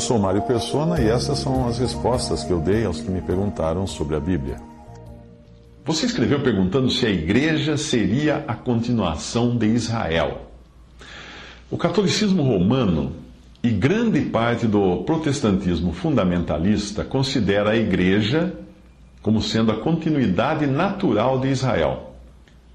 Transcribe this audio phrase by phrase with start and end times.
[0.00, 3.20] Eu sou Mário Persona e essas são as respostas que eu dei aos que me
[3.20, 4.56] perguntaram sobre a Bíblia.
[5.84, 10.48] Você escreveu perguntando se a igreja seria a continuação de Israel.
[11.70, 13.12] O catolicismo romano
[13.62, 18.54] e grande parte do protestantismo fundamentalista considera a igreja
[19.20, 22.14] como sendo a continuidade natural de Israel.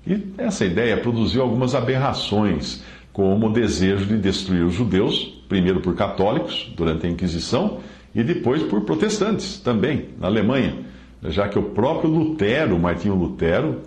[0.05, 2.83] E essa ideia produziu algumas aberrações,
[3.15, 7.77] como o desejo de destruir os judeus, primeiro por católicos, durante a Inquisição,
[8.13, 10.79] e depois por protestantes, também, na Alemanha,
[11.23, 13.83] já que o próprio Lutero, Martinho Lutero,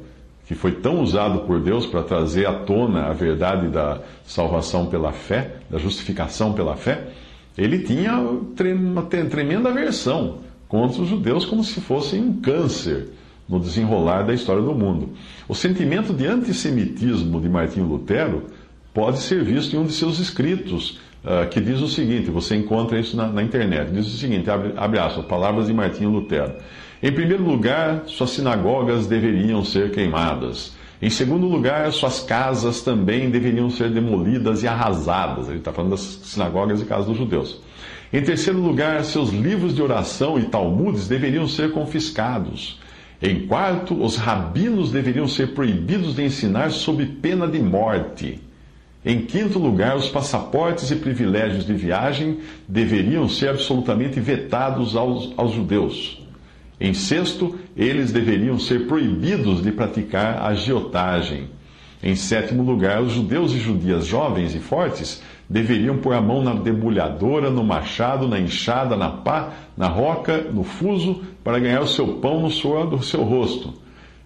[0.47, 5.13] que foi tão usado por Deus para trazer à tona a verdade da salvação pela
[5.13, 7.09] fé, da justificação pela fé,
[7.57, 13.11] ele tinha uma tremenda aversão contra os judeus como se fossem um câncer
[13.47, 15.11] no desenrolar da história do mundo.
[15.47, 18.45] O sentimento de antissemitismo de Martinho Lutero
[18.93, 22.99] pode ser visto em um de seus escritos, uh, que diz o seguinte: você encontra
[22.99, 23.91] isso na, na internet.
[23.91, 26.55] Diz o seguinte: abre, abre aspas, palavras de Martinho Lutero.
[27.03, 30.77] Em primeiro lugar, suas sinagogas deveriam ser queimadas.
[31.01, 35.49] Em segundo lugar, suas casas também deveriam ser demolidas e arrasadas.
[35.49, 37.61] Ele está falando das sinagogas e casas dos judeus.
[38.13, 42.81] Em terceiro lugar, seus livros de oração e talmudes deveriam ser confiscados.
[43.23, 48.41] Em quarto, os rabinos deveriam ser proibidos de ensinar sob pena de morte.
[49.11, 55.53] Em quinto lugar, os passaportes e privilégios de viagem deveriam ser absolutamente vetados aos, aos
[55.53, 56.23] judeus.
[56.79, 61.49] Em sexto, eles deveriam ser proibidos de praticar agiotagem.
[62.03, 66.53] Em sétimo lugar, os judeus e judias jovens e fortes deveriam pôr a mão na
[66.53, 72.19] debulhadora, no machado, na enxada, na pá, na roca, no fuso, para ganhar o seu
[72.19, 73.73] pão no suor do seu rosto.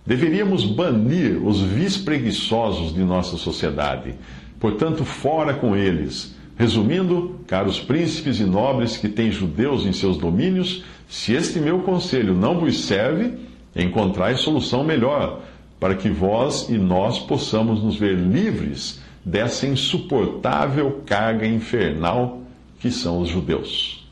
[0.05, 4.17] Deveríamos banir os vis preguiçosos de nossa sociedade.
[4.63, 6.37] Portanto, fora com eles.
[6.57, 12.33] Resumindo, caros príncipes e nobres que têm judeus em seus domínios, se este meu conselho
[12.33, 13.35] não vos serve,
[13.75, 15.41] encontrai solução melhor,
[15.81, 22.43] para que vós e nós possamos nos ver livres dessa insuportável carga infernal
[22.79, 24.07] que são os judeus.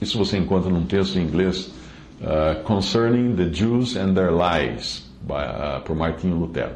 [0.00, 1.72] Isso você encontra num texto em inglês,
[2.20, 6.72] uh, Concerning the Jews and Their Lies, by, uh, por Martinho Lutero.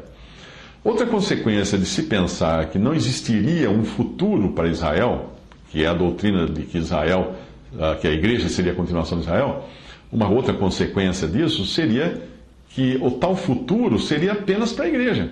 [0.87, 5.33] Outra consequência de se pensar que não existiria um futuro para Israel,
[5.69, 7.35] que é a doutrina de que Israel
[7.77, 9.65] ah, que a igreja seria a continuação de Israel,
[10.09, 12.23] uma outra consequência disso seria
[12.69, 15.31] que o tal futuro seria apenas para a igreja.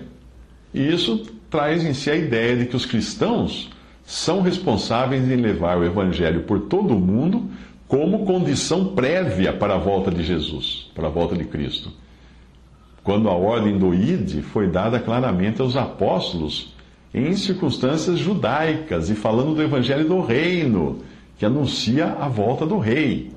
[0.74, 3.70] E isso traz em si a ideia de que os cristãos
[4.04, 7.48] são responsáveis em levar o evangelho por todo o mundo
[7.88, 11.90] como condição prévia para a volta de Jesus, para a volta de Cristo.
[13.06, 16.74] Quando a ordem do ID foi dada claramente aos apóstolos
[17.14, 20.98] em circunstâncias judaicas e falando do evangelho do reino
[21.38, 23.30] que anuncia a volta do rei.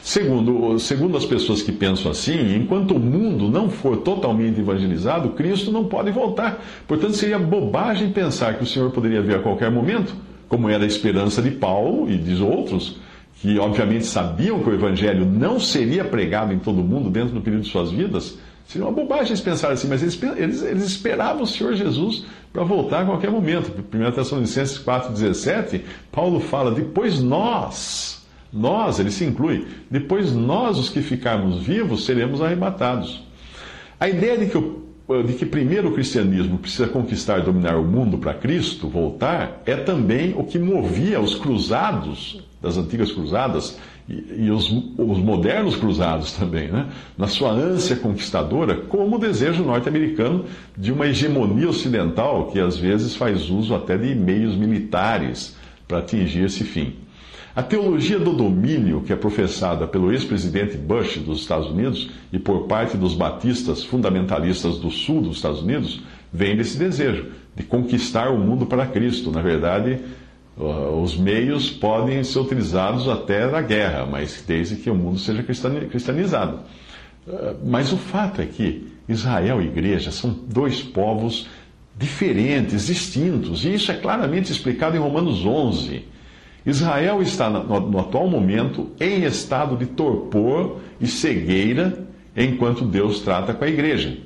[0.00, 5.72] Segundo, segundo as pessoas que pensam assim, enquanto o mundo não for totalmente evangelizado, Cristo
[5.72, 6.62] não pode voltar.
[6.86, 10.14] Portanto, seria bobagem pensar que o Senhor poderia vir a qualquer momento,
[10.48, 13.00] como era a esperança de Paulo e de outros,
[13.40, 17.40] que obviamente sabiam que o evangelho não seria pregado em todo o mundo dentro do
[17.40, 18.38] período de suas vidas.
[18.66, 23.02] Seria uma bobagem pensar assim, mas eles, eles, eles esperavam o Senhor Jesus para voltar
[23.02, 23.70] a qualquer momento.
[23.70, 31.02] 1 Tessalonicenses 4,17, Paulo fala: depois nós, nós, ele se inclui, depois nós, os que
[31.02, 33.22] ficarmos vivos, seremos arrebatados.
[34.00, 37.84] A ideia de que, o, de que primeiro o cristianismo precisa conquistar e dominar o
[37.84, 43.78] mundo para Cristo voltar é também o que movia os cruzados das antigas cruzadas
[44.08, 46.86] e, e os, os, modernos cruzados também, né?
[47.16, 50.44] na sua ânsia conquistadora, como o desejo norte-americano
[50.76, 55.56] de uma hegemonia ocidental que às vezes faz uso até de meios militares
[55.88, 56.94] para atingir esse fim.
[57.56, 62.66] A teologia do domínio, que é professada pelo ex-presidente Bush dos Estados Unidos e por
[62.66, 66.02] parte dos batistas fundamentalistas do sul dos Estados Unidos,
[66.32, 69.30] vem desse desejo de conquistar o mundo para Cristo.
[69.30, 70.00] Na verdade,
[70.56, 76.60] os meios podem ser utilizados até na guerra, mas desde que o mundo seja cristianizado.
[77.64, 81.48] Mas o fato é que Israel e igreja são dois povos
[81.96, 86.04] diferentes, distintos, e isso é claramente explicado em Romanos 11.
[86.66, 93.64] Israel está, no atual momento, em estado de torpor e cegueira, enquanto Deus trata com
[93.64, 94.16] a igreja.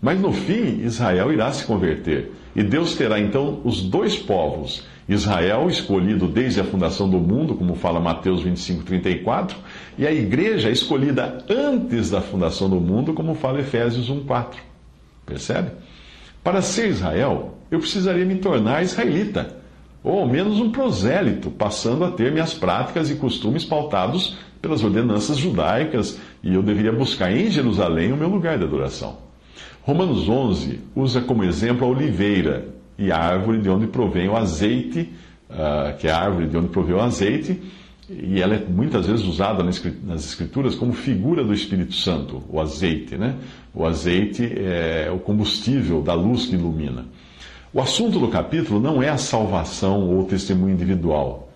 [0.00, 2.32] Mas no fim, Israel irá se converter.
[2.54, 7.76] E Deus terá então os dois povos: Israel, escolhido desde a fundação do mundo, como
[7.76, 9.56] fala Mateus 25, 34,
[9.96, 14.60] e a igreja, escolhida antes da fundação do mundo, como fala Efésios 1, 4.
[15.24, 15.70] Percebe?
[16.42, 19.56] Para ser Israel, eu precisaria me tornar israelita,
[20.02, 25.36] ou ao menos um prosélito, passando a ter minhas práticas e costumes pautados pelas ordenanças
[25.36, 29.18] judaicas, e eu deveria buscar em Jerusalém o meu lugar de adoração.
[29.82, 35.12] Romanos 11 usa como exemplo a oliveira e a árvore de onde provém o azeite,
[35.50, 37.60] uh, que é a árvore de onde provém o azeite,
[38.08, 43.16] e ela é muitas vezes usada nas Escrituras como figura do Espírito Santo, o azeite,
[43.16, 43.34] né?
[43.74, 47.04] O azeite é o combustível da luz que ilumina.
[47.74, 51.46] O assunto do capítulo não é a salvação ou o testemunho individual,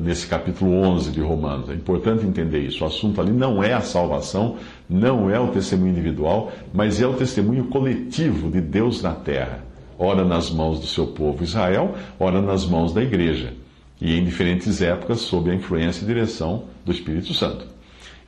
[0.00, 1.68] nesse capítulo 11 de Romanos.
[1.68, 2.84] É importante entender isso.
[2.84, 4.56] O assunto ali não é a salvação,
[4.88, 9.64] não é o testemunho individual, mas é o testemunho coletivo de Deus na terra.
[10.04, 13.54] Ora nas mãos do seu povo Israel, ora nas mãos da igreja.
[14.00, 17.66] E em diferentes épocas, sob a influência e direção do Espírito Santo.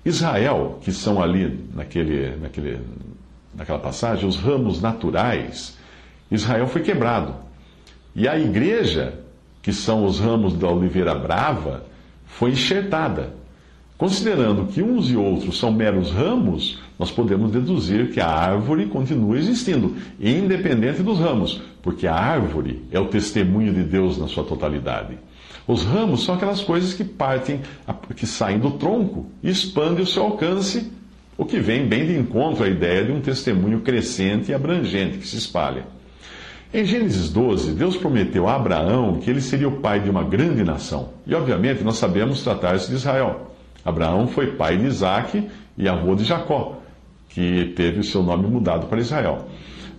[0.04, 2.78] Israel, que são ali naquele, naquele,
[3.52, 5.76] naquela passagem, os ramos naturais,
[6.30, 7.34] Israel foi quebrado.
[8.14, 9.18] E a igreja,
[9.60, 11.86] que são os ramos da oliveira brava,
[12.24, 13.34] foi enxertada.
[13.96, 19.38] Considerando que uns e outros são meros ramos, nós podemos deduzir que a árvore continua
[19.38, 25.16] existindo, independente dos ramos, porque a árvore é o testemunho de Deus na sua totalidade.
[25.66, 27.60] Os ramos são aquelas coisas que partem,
[28.16, 30.90] que saem do tronco e expandem o seu alcance,
[31.38, 35.26] o que vem bem de encontro à ideia de um testemunho crescente e abrangente que
[35.26, 35.86] se espalha.
[36.72, 40.64] Em Gênesis 12, Deus prometeu a Abraão que ele seria o pai de uma grande
[40.64, 41.10] nação.
[41.24, 43.53] E, obviamente, nós sabemos tratar-se de Israel.
[43.84, 46.78] Abraão foi pai de Isaac e avô de Jacó,
[47.28, 49.46] que teve o seu nome mudado para Israel.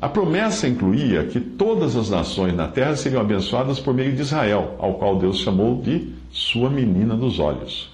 [0.02, 4.76] A promessa incluía que todas as nações na terra seriam abençoadas por meio de Israel,
[4.80, 7.90] ao qual Deus chamou de sua menina dos olhos.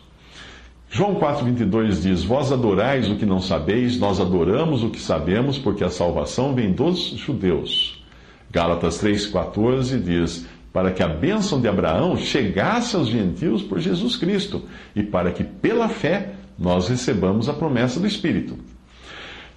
[0.89, 5.83] João 4,22 diz: Vós adorais o que não sabeis, nós adoramos o que sabemos, porque
[5.83, 8.03] a salvação vem dos judeus.
[8.51, 14.63] Gálatas 3,14 diz: Para que a bênção de Abraão chegasse aos gentios por Jesus Cristo,
[14.95, 18.57] e para que pela fé nós recebamos a promessa do Espírito.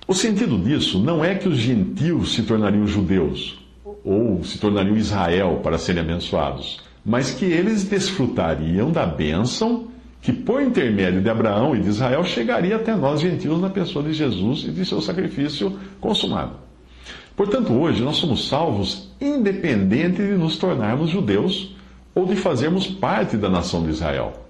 [0.06, 3.58] O sentido disso não é que os gentios se tornariam judeus,
[4.04, 9.88] ou se tornariam Israel para serem abençoados, mas que eles desfrutariam da bênção
[10.20, 14.12] que, por intermédio de Abraão e de Israel, chegaria até nós gentios na pessoa de
[14.12, 16.64] Jesus e de seu sacrifício consumado.
[17.36, 21.74] Portanto, hoje nós somos salvos independente de nos tornarmos judeus
[22.14, 24.44] ou de fazermos parte da nação de Israel.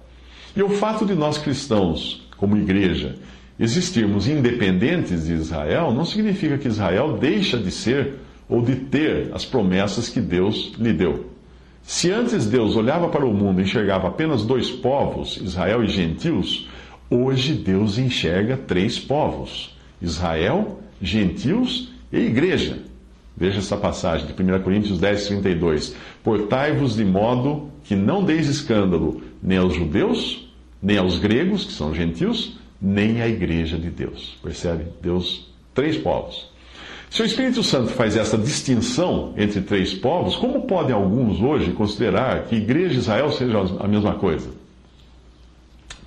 [0.55, 3.15] E o fato de nós cristãos, como igreja,
[3.59, 8.15] existirmos independentes de Israel não significa que Israel deixa de ser
[8.47, 11.31] ou de ter as promessas que Deus lhe deu.
[11.81, 16.67] Se antes Deus olhava para o mundo e enxergava apenas dois povos, Israel e gentios,
[17.09, 22.79] hoje Deus enxerga três povos: Israel, gentios e igreja.
[23.37, 25.95] Veja essa passagem de 1 Coríntios 10, 32.
[26.23, 30.47] Portai-vos de modo que não deis escândalo nem aos judeus,
[30.81, 34.37] nem aos gregos, que são gentios, nem à igreja de Deus.
[34.41, 34.85] Percebe?
[35.01, 36.49] Deus, três povos.
[37.09, 42.45] Se o Espírito Santo faz essa distinção entre três povos, como podem alguns hoje considerar
[42.45, 44.49] que igreja e Israel sejam a mesma coisa?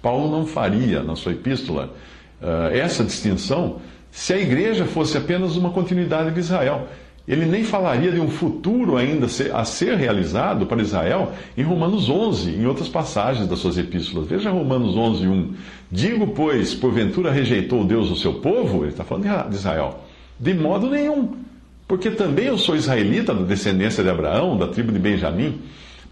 [0.02, 1.94] Paulo não faria, na sua epístola,
[2.40, 6.88] eh, essa distinção se a igreja fosse apenas uma continuidade de Israel.
[7.28, 12.52] Ele nem falaria de um futuro ainda a ser realizado para Israel em Romanos 11,
[12.52, 14.26] em outras passagens das suas epístolas.
[14.26, 15.54] Veja Romanos 11, 1.
[15.92, 18.78] Digo, pois, porventura rejeitou Deus o seu povo?
[18.78, 20.00] Ele está falando de Israel.
[20.40, 21.34] De modo nenhum,
[21.86, 25.60] porque também eu sou israelita da descendência de Abraão, da tribo de Benjamim.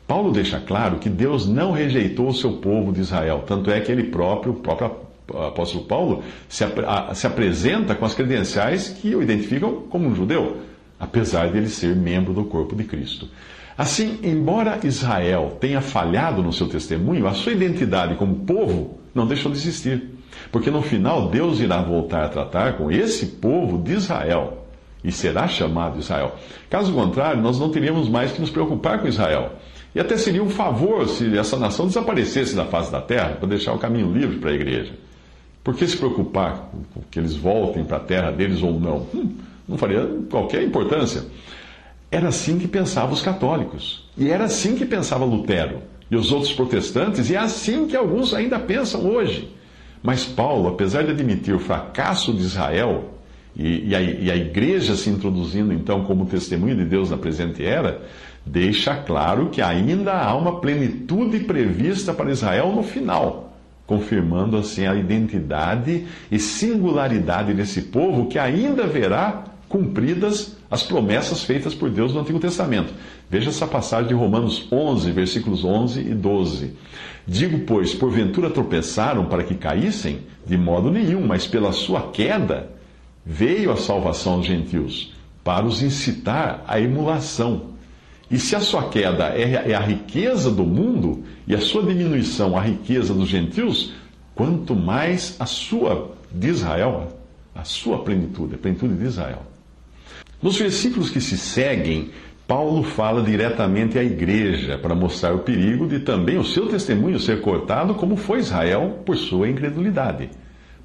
[0.07, 3.91] Paulo deixa claro que Deus não rejeitou o seu povo de Israel, tanto é que
[3.91, 9.23] ele próprio, o próprio apóstolo Paulo, se, a, se apresenta com as credenciais que o
[9.23, 10.59] identificam como um judeu,
[10.99, 13.29] apesar de ele ser membro do corpo de Cristo.
[13.77, 19.53] Assim, embora Israel tenha falhado no seu testemunho, a sua identidade como povo não deixou
[19.53, 20.17] de existir.
[20.51, 24.67] Porque no final Deus irá voltar a tratar com esse povo de Israel
[25.05, 26.37] e será chamado Israel.
[26.71, 29.53] Caso contrário, nós não teríamos mais que nos preocupar com Israel.
[29.95, 33.73] E até seria um favor se essa nação desaparecesse da face da terra para deixar
[33.73, 34.93] o caminho livre para a igreja.
[35.67, 39.05] Por que se preocupar com que eles voltem para a terra deles ou não?
[39.13, 39.31] Hum,
[39.69, 41.25] não faria qualquer importância.
[42.09, 44.09] Era assim que pensavam os católicos.
[44.17, 48.33] E era assim que pensava Lutero e os outros protestantes, e é assim que alguns
[48.33, 49.53] ainda pensam hoje.
[50.01, 53.15] Mas Paulo, apesar de admitir o fracasso de Israel
[53.57, 57.65] e, e, a, e, a, igreja se introduzindo então como testemunho de Deus na presente
[57.65, 58.03] era,
[58.47, 63.46] deixa claro que ainda há uma plenitude prevista para Israel no final,
[63.87, 71.75] confirmando assim a identidade e singularidade desse povo que ainda verá cumpridas as promessas feitas
[71.75, 72.93] por Deus no Antigo Testamento.
[73.31, 76.73] Veja essa passagem de Romanos 11, versículos 11 e 12.
[77.27, 80.21] Digo, pois, porventura tropeçaram para que caíssem?
[80.47, 82.71] De modo nenhum, mas pela sua queda
[83.25, 85.13] veio a salvação aos gentios,
[85.43, 87.76] para os incitar à emulação.
[88.31, 92.57] E se a sua queda é, é a riqueza do mundo e a sua diminuição
[92.57, 93.93] a riqueza dos gentios,
[94.35, 97.17] quanto mais a sua de Israel,
[97.55, 99.43] a sua plenitude, a plenitude de Israel.
[100.43, 102.11] Nos versículos que se seguem,
[102.47, 107.41] Paulo fala diretamente à igreja para mostrar o perigo de também o seu testemunho ser
[107.41, 110.31] cortado, como foi Israel por sua incredulidade.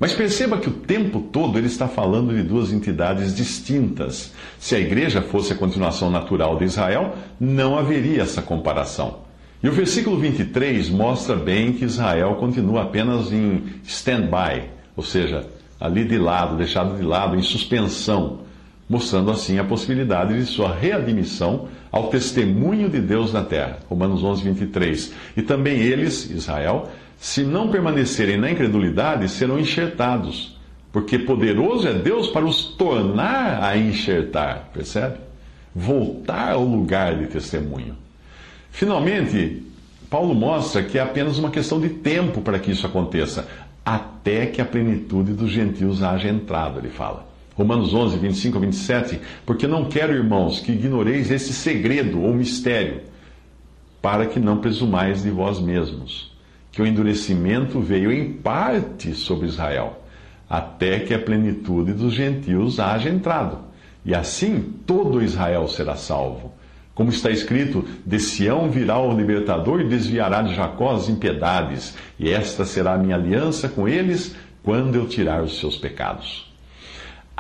[0.02, 4.34] Mas perceba que o tempo todo ele está falando de duas entidades distintas.
[4.58, 9.20] Se a igreja fosse a continuação natural de Israel, não haveria essa comparação.
[9.62, 14.64] E o versículo 23 mostra bem que Israel continua apenas em stand-by,
[14.96, 15.46] ou seja,
[15.80, 18.40] ali de lado, deixado de lado, em suspensão
[18.92, 23.80] mostrando assim a possibilidade de sua readmissão ao testemunho de Deus na terra.
[23.90, 25.14] Romanos 11, 23.
[25.38, 30.60] E também eles, Israel, se não permanecerem na incredulidade, serão enxertados,
[30.92, 35.20] porque poderoso é Deus para os tornar a enxertar, percebe?
[35.74, 37.96] Voltar ao lugar de testemunho.
[38.72, 39.64] Finalmente,
[40.10, 43.48] Paulo mostra que é apenas uma questão de tempo para que isso aconteça,
[43.86, 47.31] até que a plenitude dos gentios haja entrado, ele fala.
[47.62, 53.02] Romanos 11, 25 a 27, porque não quero, irmãos, que ignoreis esse segredo ou mistério,
[54.02, 56.36] para que não presumais de vós mesmos,
[56.72, 60.02] que o endurecimento veio em parte sobre Israel,
[60.50, 63.60] até que a plenitude dos gentios haja entrado,
[64.04, 66.52] e assim todo Israel será salvo.
[66.96, 72.32] Como está escrito, de Sião virá o libertador e desviará de Jacó as impiedades, e
[72.32, 76.51] esta será a minha aliança com eles quando eu tirar os seus pecados.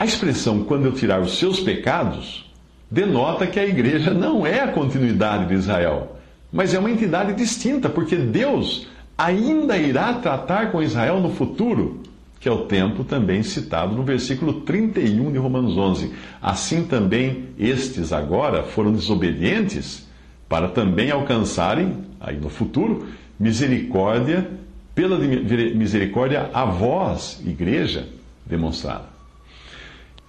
[0.01, 2.51] A expressão quando eu tirar os seus pecados
[2.89, 6.17] denota que a igreja não é a continuidade de Israel,
[6.51, 12.01] mas é uma entidade distinta, porque Deus ainda irá tratar com Israel no futuro,
[12.39, 16.11] que é o tempo também citado no versículo 31 de Romanos 11.
[16.41, 20.09] Assim também estes agora foram desobedientes
[20.49, 23.05] para também alcançarem, aí no futuro,
[23.39, 24.49] misericórdia,
[24.95, 28.09] pela misericórdia a vós, igreja,
[28.47, 29.20] demonstrada.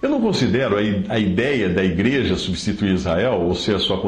[0.03, 0.75] Eu não considero
[1.07, 4.01] a ideia da igreja substituir Israel, ou ser a sua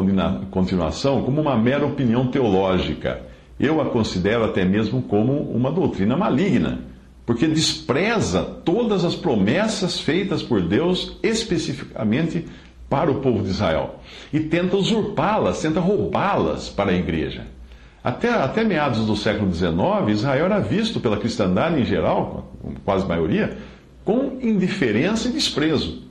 [0.52, 3.22] continuação, como uma mera opinião teológica.
[3.58, 6.82] Eu a considero até mesmo como uma doutrina maligna,
[7.25, 12.46] porque despreza todas as promessas feitas por Deus especificamente
[12.90, 14.02] para o povo de Israel
[14.34, 17.44] e tenta usurpá-las, tenta roubá-las para a igreja.
[18.04, 19.74] Até, até meados do século XIX,
[20.10, 23.58] Israel era visto pela cristandade em geral, quase maioria,
[24.05, 26.03] com indiferença e desprezo.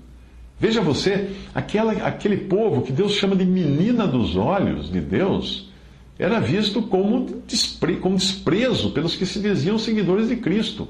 [0.59, 5.71] Veja você, aquela, aquele povo que Deus chama de menina dos olhos de Deus,
[6.19, 10.89] era visto como, despre, como desprezo pelos que se diziam seguidores de Cristo.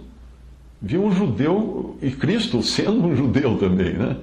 [0.81, 4.17] Viu um judeu e Cristo sendo um judeu também, né?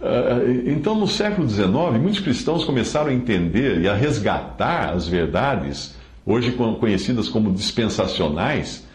[0.00, 1.70] Ah, então, no século XIX,
[2.00, 5.94] muitos cristãos começaram a entender e a resgatar as verdades,
[6.26, 8.86] hoje conhecidas como dispensacionais,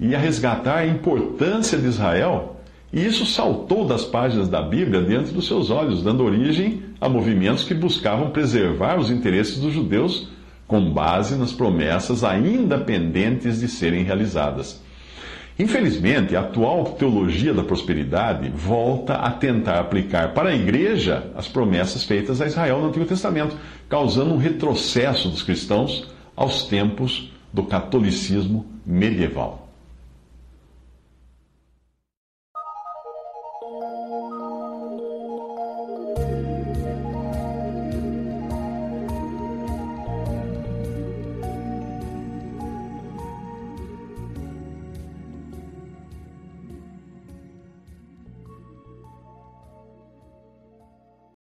[0.00, 2.53] e a resgatar a importância de Israel
[2.94, 7.64] e isso saltou das páginas da Bíblia diante dos seus olhos, dando origem a movimentos
[7.64, 10.28] que buscavam preservar os interesses dos judeus
[10.68, 14.80] com base nas promessas ainda pendentes de serem realizadas.
[15.58, 22.04] Infelizmente, a atual teologia da prosperidade volta a tentar aplicar para a igreja as promessas
[22.04, 23.56] feitas a Israel no Antigo Testamento,
[23.88, 29.63] causando um retrocesso dos cristãos aos tempos do catolicismo medieval.